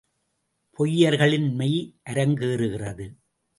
பொய்யர்களின் 0.79 1.47
மெய் 1.53 1.77
அரங்கேறுகிறது. 2.09 3.07